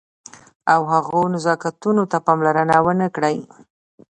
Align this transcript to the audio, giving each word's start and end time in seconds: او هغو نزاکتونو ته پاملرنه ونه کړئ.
او 0.73 0.81
هغو 0.93 1.21
نزاکتونو 1.33 2.03
ته 2.11 2.17
پاملرنه 2.25 2.75
ونه 2.85 3.07
کړئ. 3.15 3.37